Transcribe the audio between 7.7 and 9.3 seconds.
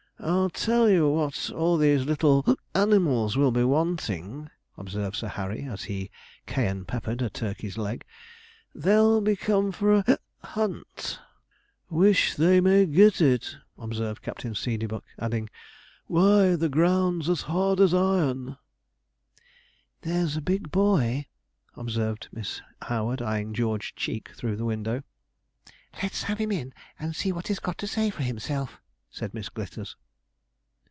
leg; 'they'll